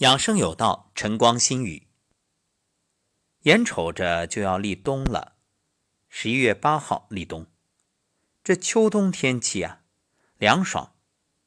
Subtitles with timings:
[0.00, 1.86] 养生有道，晨光新语。
[3.44, 5.38] 眼瞅着就要立冬了，
[6.10, 7.46] 十一月八号立冬。
[8.44, 9.84] 这秋冬天气啊，
[10.36, 10.96] 凉爽、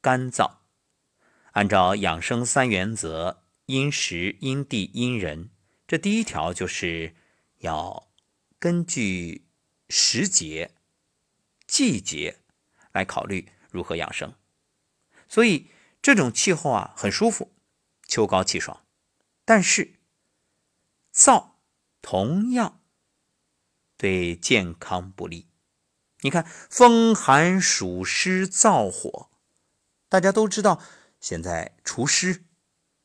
[0.02, 0.62] 干燥。
[1.52, 5.52] 按照养生三原则：因时、因地、因人。
[5.86, 7.14] 这第一条就是
[7.60, 8.12] 要
[8.58, 9.46] 根据
[9.90, 10.72] 时节、
[11.68, 12.40] 季节
[12.94, 14.34] 来考虑如何养生。
[15.28, 15.68] 所以
[16.02, 17.52] 这种气候啊，很舒服。
[18.10, 18.84] 秋高气爽，
[19.46, 20.00] 但是
[21.14, 21.52] 燥
[22.02, 22.82] 同样
[23.96, 25.48] 对健康不利。
[26.22, 29.30] 你看，风寒暑湿燥火，
[30.10, 30.82] 大家都知道。
[31.22, 32.46] 现在除湿，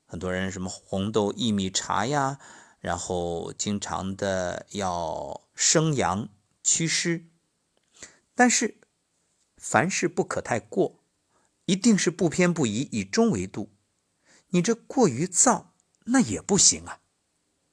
[0.07, 2.39] 很多人什么红豆薏米茶呀，
[2.81, 6.31] 然后经常的要生阳
[6.63, 7.27] 祛湿。
[8.35, 8.79] 但是
[9.59, 11.05] 凡事不可太过，
[11.67, 13.74] 一定是不偏不倚，以中为度。
[14.55, 15.67] 你这过于燥，
[16.05, 17.01] 那也不行啊。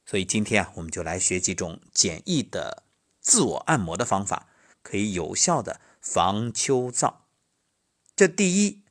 [0.04, 2.84] 所以今天啊，我们就来学几种简易的
[3.20, 4.50] 自我按摩的方法，
[4.82, 7.18] 可以有效的防秋燥。
[8.16, 8.82] 这第一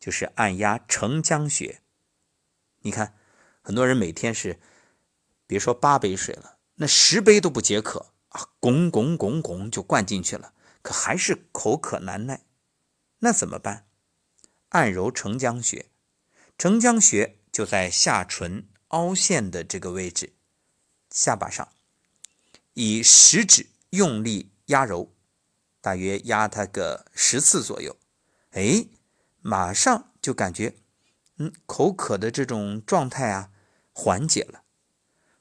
[0.00, 1.82] 就是按压承浆穴。
[2.80, 3.14] 你看，
[3.60, 4.58] 很多人每天是
[5.46, 12.46] 别说八杯水了，那十杯都不解渴啊，拱拱拱拱就灌进去了，可还是口渴难耐。
[13.18, 13.86] 那怎么办？
[14.70, 15.90] 按揉承浆穴。
[16.58, 20.32] 承浆穴就在下唇凹陷的这个位置，
[21.10, 21.68] 下巴上，
[22.72, 25.12] 以食指用力压揉，
[25.82, 27.98] 大约压它个十次左右，
[28.52, 28.86] 哎，
[29.42, 30.76] 马上就感觉，
[31.36, 33.50] 嗯，口渴的这种状态啊
[33.92, 34.62] 缓解了。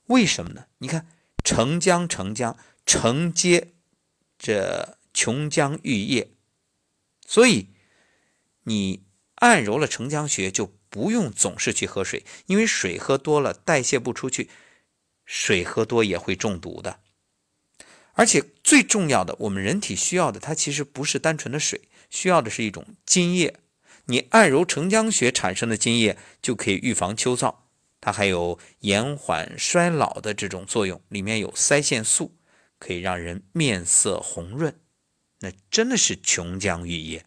[0.08, 0.66] 为什么呢？
[0.80, 1.08] 你看，
[1.46, 3.74] 承浆承浆承接
[4.38, 6.34] 这琼浆玉液，
[7.26, 7.70] 所以
[8.64, 10.75] 你按揉了承浆穴就。
[10.96, 14.50] 不用总是去喝水，因为水喝多了代谢不出去，
[15.26, 17.02] 水喝多也会中毒的。
[18.14, 23.58] 而且最重要的，我们人体需要的，它其实不是单纯的水，需要的是一种津液。
[24.06, 27.56] 你按揉承浆穴产生的津液，就可以预防秋燥。
[28.00, 32.38] 它还有延缓衰老的这种作用，里面有腮腺素，
[32.80, 34.80] 可以让人面色红润。
[35.42, 37.26] 那真的是琼浆玉液。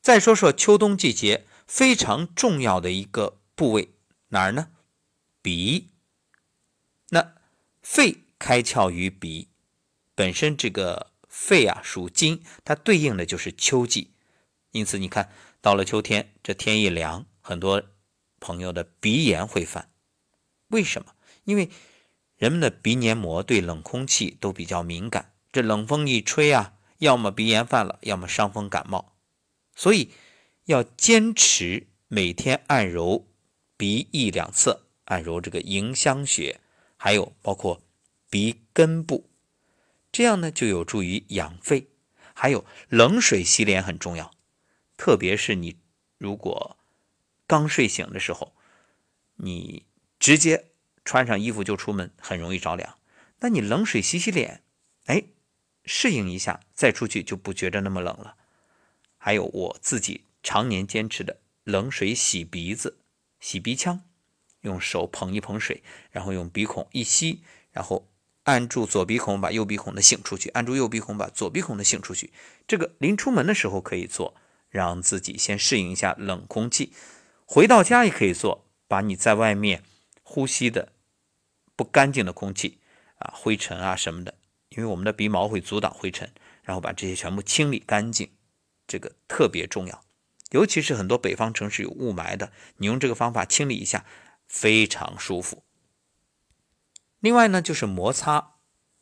[0.00, 1.44] 再说说秋冬季节。
[1.66, 3.90] 非常重要的一个部位
[4.28, 4.68] 哪儿呢？
[5.42, 5.88] 鼻。
[7.08, 7.34] 那
[7.82, 9.48] 肺开窍于鼻，
[10.14, 14.12] 本身这个肺啊属金，它对应的就是秋季。
[14.70, 17.82] 因此你看到了秋天，这天一凉，很多
[18.38, 19.90] 朋友的鼻炎会犯。
[20.68, 21.14] 为什么？
[21.44, 21.70] 因为
[22.36, 29.16] 人们的鼻黏膜对冷空气都比较敏感，这冷风一吹啊，要么鼻炎犯了，要么伤风感冒。
[29.74, 30.12] 所以。
[30.66, 33.26] 要坚持每天按揉
[33.76, 36.60] 鼻翼两侧，按揉这个迎香穴，
[36.96, 37.80] 还有包括
[38.28, 39.30] 鼻根部，
[40.10, 41.88] 这样呢就有助于养肺。
[42.34, 44.32] 还有冷水洗脸很重要，
[44.96, 45.76] 特别是你
[46.18, 46.76] 如果
[47.46, 48.52] 刚睡醒的时候，
[49.36, 49.86] 你
[50.18, 50.66] 直接
[51.04, 52.98] 穿上衣服就出门，很容易着凉。
[53.38, 54.62] 那你冷水洗洗脸，
[55.04, 55.22] 哎，
[55.84, 58.36] 适应一下再出去就不觉得那么冷了。
[59.16, 60.24] 还有我自己。
[60.46, 62.98] 常年坚持的冷水洗鼻子、
[63.40, 64.04] 洗鼻腔，
[64.60, 67.42] 用手捧一捧水，然后用鼻孔一吸，
[67.72, 68.06] 然后
[68.44, 72.32] 按住左鼻孔，把右鼻孔的擤出去；按住右鼻孔，把左鼻孔的擤出去。
[72.68, 74.36] 这个临出门的时候可以做，
[74.68, 76.92] 让自己先适应一下冷空气；
[77.44, 79.82] 回到家也可以做，把你在外面
[80.22, 80.92] 呼吸的
[81.74, 82.78] 不干净的空气
[83.18, 84.34] 啊、灰尘啊什么的，
[84.68, 86.30] 因为我们的鼻毛会阻挡灰尘，
[86.62, 88.30] 然后把这些全部清理干净，
[88.86, 90.05] 这个特别重要。
[90.50, 94.04] 尤其是很多北方城市有雾霾的，你用这个方法清理一下，
[94.46, 95.64] 非常舒服。
[97.18, 98.52] 另外呢，就是摩擦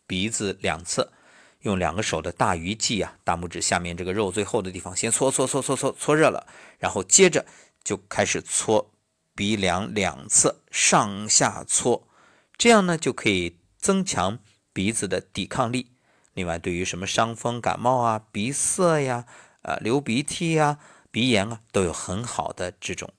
[0.06, 1.12] 鼻子两侧，
[1.60, 6.46] 用两个手的大鱼际啊，大拇指下面这个肉最厚的地方，先搓搓搓搓搓搓热了，
[6.78, 7.44] 然后接着
[7.82, 8.90] 就开始搓
[9.34, 12.08] 鼻梁两侧，上下搓，
[12.56, 14.38] 这样呢就可以增强
[14.72, 15.90] 鼻子的抵抗力。
[16.32, 19.26] 另外，对于什么伤风感冒啊、鼻塞呀、
[19.60, 20.78] 啊流鼻涕呀。
[21.14, 23.14] 鼻炎啊，都有很好的这种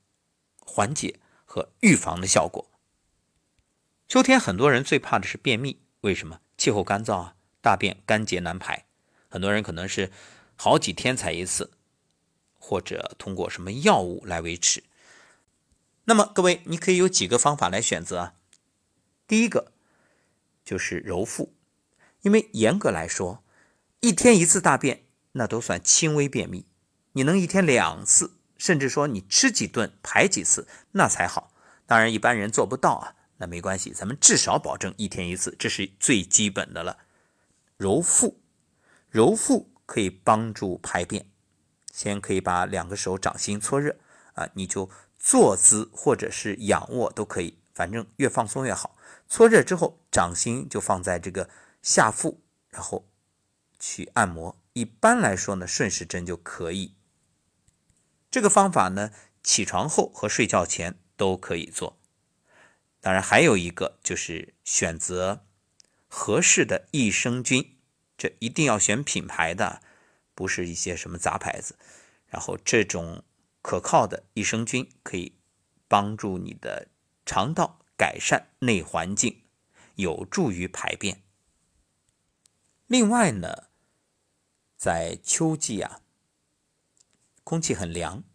[0.59, 2.69] 缓解和预防的效果。
[4.09, 6.41] 秋天很多人最怕的是便秘，为什么？
[6.57, 8.85] 气候干燥啊，大便干结难排，
[9.29, 10.11] 很多人可能是
[10.57, 11.71] 好几天才一次，
[12.59, 14.83] 或者通过什么药物来维持。
[16.03, 18.33] 那么各位，你可以有几个方法来选择啊。
[19.25, 19.71] 第一个
[20.65, 21.53] 就是揉腹，
[22.23, 23.41] 因为严格来说，
[24.01, 26.65] 一天一次大便那都算轻微便秘。
[27.15, 31.53] 你能一天两次，甚至说你吃几顿排几次，那才好。
[31.85, 36.97] 当然一般人做不到啊，那没关系，咱们至少保证一天一次，这是最基本的了。
[37.77, 38.41] 揉腹，
[39.09, 41.25] 揉腹可以帮助排便。
[41.93, 43.95] 先可以把两个手掌心搓热
[44.33, 48.97] 啊，你就坐姿或者是仰卧都可以，反正越放松越好。
[49.29, 51.49] 搓热之后，掌心就放在这个
[51.81, 53.07] 下腹，然后
[53.79, 54.57] 去按摩。
[54.73, 56.93] 一般来说呢，顺时针就可以。
[58.35, 61.97] 这个方法呢，起床后和睡觉前都可以做。
[62.99, 65.45] 当然，还有一个就是选择
[66.09, 67.77] 合适的益生菌，
[68.17, 69.81] 这一定要选品牌的。
[70.33, 71.77] 不是一些什么杂牌子，
[72.27, 73.23] 然后这种
[73.61, 75.37] 可靠的益生菌可以
[75.87, 76.89] 帮助你的
[77.25, 79.43] 肠道改善内环境，
[79.95, 81.23] 有助于排便。
[82.87, 83.69] 另外呢，
[84.75, 86.01] 在秋季啊，
[87.45, 88.25] 空气很凉，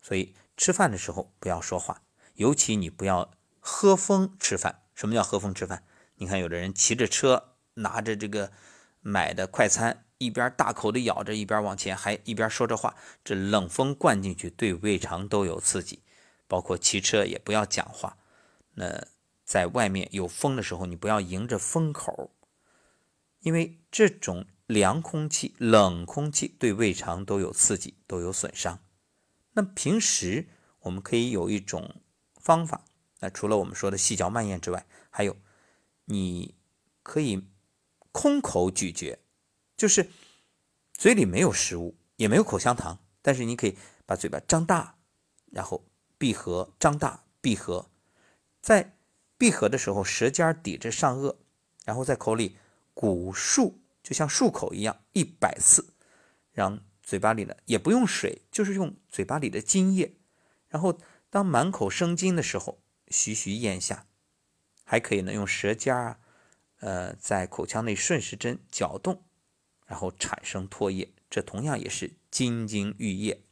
[0.00, 2.02] 所以吃饭的时候不要说话，
[2.34, 4.82] 尤其你不要喝风吃饭。
[4.94, 5.82] 什么叫喝风吃饭？
[6.16, 8.52] 你看有的人骑着车，拿着这个
[9.00, 10.02] 买的快餐。
[10.18, 12.94] 一边大口的咬着，一边往前，还一边说着话。
[13.24, 16.02] 这冷风灌进去，对胃肠都有刺激。
[16.46, 18.16] 包括骑车也不要讲话。
[18.74, 19.06] 那
[19.44, 22.30] 在外面有风的时候，你不要迎着风口，
[23.40, 28.80] 因为这种凉空气、冷空气对胃肠都有刺激，都有损伤。
[29.52, 30.48] 那平时
[30.80, 31.96] 我们可以有一种
[32.40, 32.84] 方法，
[33.20, 35.36] 那除了我们说的细嚼慢咽之外，还有
[36.06, 36.54] 你
[37.02, 37.46] 可以
[38.12, 39.18] 空口咀嚼。
[39.76, 40.08] 就是
[40.92, 43.76] 嘴里没有食物，也没有口香糖，但是你可以
[44.06, 44.96] 把嘴巴张大，
[45.50, 45.84] 然后
[46.16, 47.90] 闭合，张大闭合，
[48.62, 48.96] 在
[49.36, 51.36] 闭合的时候，舌尖抵着上颚，
[51.84, 52.56] 然后在口里
[52.94, 53.74] 鼓漱，
[54.04, 55.94] 就像漱口一样，一百次，
[56.52, 60.14] 让嘴巴里呢也不用水，就是用嘴巴里的津液，
[60.68, 64.06] 然后当满口生津的时候，徐徐咽下，
[64.84, 66.20] 还可以呢用舌尖啊，
[66.78, 69.24] 呃，在口腔内顺时针搅动。
[69.86, 73.44] 然后产生唾液，这同样也是津津欲液。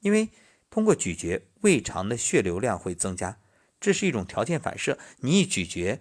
[0.00, 0.30] 因为
[0.70, 3.38] 通过咀嚼，胃肠的血流量会增加，
[3.78, 4.98] 这是一种条件反射。
[5.18, 6.00] 你一咀嚼，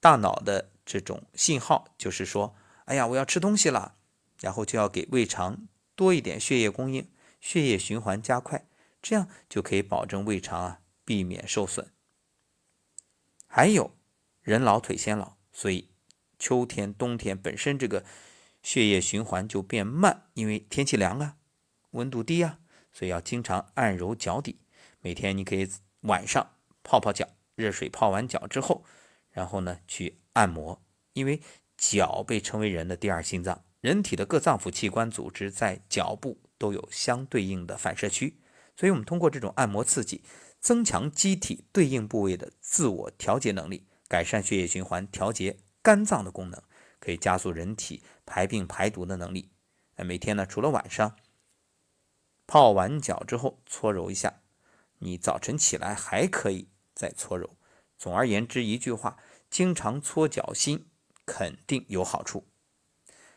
[0.00, 2.56] 大脑的这种信号就是说
[2.90, 3.96] ：“哎呀，我要吃东西了。”
[4.42, 7.08] 然后就要给胃肠多一点血液供应，
[7.40, 8.66] 血液循环加快，
[9.00, 11.92] 这样就可以保证胃肠啊避免受损。
[13.46, 13.96] 还有，
[14.42, 15.90] 人老腿先老，所以
[16.38, 18.04] 秋天、冬天本身这个。
[18.62, 21.38] 血液循环就变慢，因为天气凉啊，
[21.92, 22.58] 温度低啊，
[22.92, 24.58] 所以要经常按揉脚底。
[25.00, 25.66] 每天你可以
[26.00, 28.84] 晚上泡泡脚，热水泡完脚之后，
[29.30, 30.82] 然后呢去按摩，
[31.14, 31.40] 因为
[31.80, 38.38] 脚被称为人的第二心脏，人体的各脏腑器官组织在脚部都有相对应的反射区，
[38.76, 40.22] 所以我们通过这种按摩刺激，
[40.60, 46.62] 增强机体对应部位的自我调节能力，改善血液循环，调节肝脏的功能。
[46.98, 49.50] 可以加速人体排病排毒的能力。
[49.96, 51.16] 那每天呢，除了晚上
[52.46, 54.42] 泡完脚之后搓揉一下，
[54.98, 57.56] 你早晨起来还可以再搓揉。
[57.96, 59.16] 总而言之，一句话，
[59.48, 60.89] 经常搓脚心
[61.32, 62.48] 肯定有好处。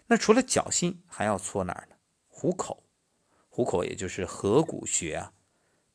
[0.07, 1.95] 那除了脚心，还要搓哪儿呢？
[2.27, 2.83] 虎口，
[3.49, 5.33] 虎口也就是合谷穴啊。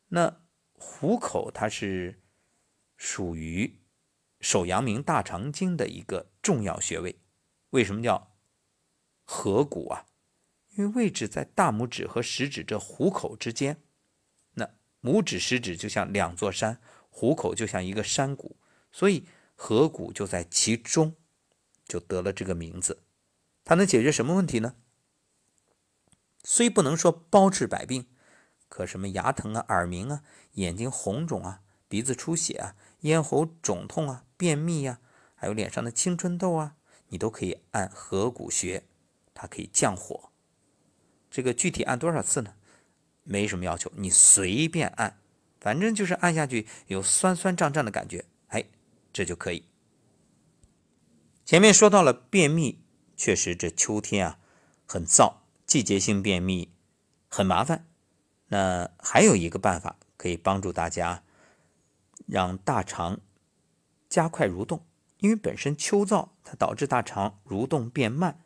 [0.06, 0.42] 那
[0.74, 2.22] 虎口它是
[2.96, 3.80] 属于
[4.40, 7.18] 手阳明大肠经的一个重要穴位。
[7.70, 8.36] 为什么叫
[9.24, 10.06] 合谷啊？
[10.76, 13.82] 因为位置在大拇指和食指这虎口之间。
[14.52, 14.70] 那
[15.02, 18.56] 拇指、食指就像两座山，虎口就像一个山谷，
[18.92, 19.26] 所以
[19.56, 21.16] 合谷就在其中，
[21.88, 23.02] 就得了这个名字。
[23.64, 24.76] 它能解决什么问题呢？
[26.44, 28.06] 虽不能说包治百病，
[28.68, 35.00] 可什么牙疼啊、耳鸣啊、眼睛红肿啊、鼻子出血啊、咽喉肿痛啊、便秘呀，
[35.34, 36.76] 还有脸上的青春痘啊。
[37.08, 38.84] 你都可以按合谷穴，
[39.32, 40.30] 它可以降火。
[41.30, 42.54] 这个具体按多少次呢？
[43.24, 45.18] 没什么要求，你随便按，
[45.60, 48.64] 反正就是按下去有酸酸胀胀的感觉，哎，
[49.12, 49.67] 这就可以。
[51.48, 52.84] 前面说到了便秘，
[53.16, 54.38] 确实这秋天啊
[54.84, 55.36] 很燥，
[55.66, 56.74] 季节性便秘
[57.26, 57.86] 很麻烦。
[58.48, 61.24] 那还有一个办法可以帮助大家，
[62.26, 63.20] 让大肠
[64.10, 64.84] 加快蠕动。
[65.20, 68.44] 因为本身秋燥，它导致大肠蠕动变慢，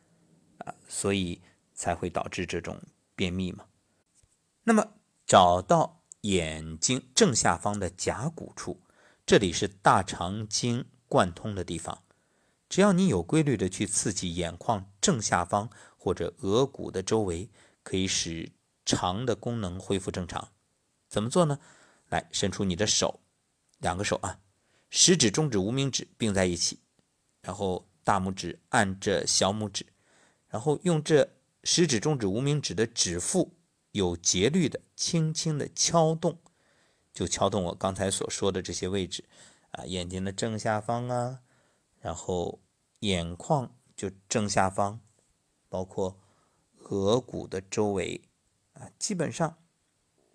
[0.59, 1.41] 啊，所以
[1.73, 2.81] 才会导致这种
[3.17, 3.65] 便秘嘛。
[4.63, 4.93] 那么
[5.25, 8.79] 找到眼睛正下方的甲骨处，
[9.25, 12.01] 这里是大肠经贯通的地方。
[12.73, 17.47] 只要你有规律的去刺激眼眶正下方或者额骨的周围，
[17.83, 18.51] 可以使
[18.83, 20.49] 肠的功能恢复正常。
[21.07, 21.59] 怎么做呢？
[22.09, 23.19] 来，伸出你的手，
[23.77, 24.39] 两个手啊，
[24.89, 26.79] 食指、中指、无名指并在一起，
[27.43, 29.85] 然后大拇指按着小拇指，
[30.47, 31.29] 然后用这
[31.63, 33.53] 食指、中指、无名指的指腹
[33.91, 36.39] 有节律的轻轻的敲动，
[37.13, 39.25] 就敲动我刚才所说的这些位置
[39.69, 41.41] 啊，眼睛的正下方啊，
[41.99, 42.61] 然后
[43.03, 45.01] 眼眶就正下方，
[45.67, 46.17] 包括
[46.85, 48.21] 额骨的周围
[48.73, 49.57] 啊，基本上，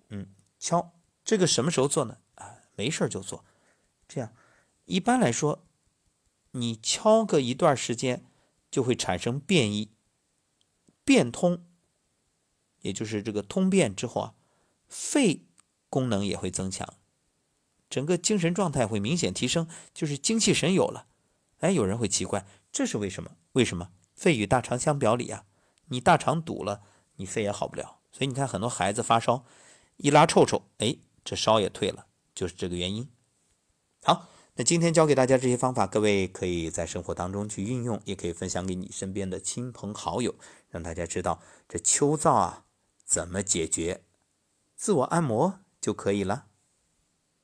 [0.09, 0.93] 嗯，敲
[1.25, 2.19] 这个什么时候做呢？
[2.35, 3.45] 啊没事就做，
[4.07, 4.35] 这样
[4.85, 5.65] 一般来说，
[6.51, 8.25] 你敲个一段时间
[8.71, 9.91] 就会产生变异，
[11.05, 11.65] 变通，
[12.83, 14.35] 也就是这个通便之后啊，
[14.87, 15.47] 肺
[15.89, 16.95] 功能也会增强，
[17.89, 21.07] 整个精神状态会明显提升，就是精气神有了。
[21.59, 23.33] 哎，有人会奇怪，这是为什么？
[23.53, 23.91] 为什么？
[24.15, 25.45] 肺与大肠相表里啊，
[25.87, 26.83] 你大肠堵了，
[27.17, 27.99] 你肺也好不了。
[28.11, 29.45] 所以你看，很多孩子发烧，
[29.97, 32.07] 一拉臭臭，哎，这烧也退了。
[32.35, 33.09] 就是这个原因。
[34.03, 40.35] 好，那今天教给大家这些方法，各位可以在生活当中去运用，也可以分享给你身边的亲朋好友，
[40.69, 42.65] 让大家知道这秋燥啊
[43.05, 44.05] 怎么解决，
[44.77, 46.47] 自我按摩就可以了。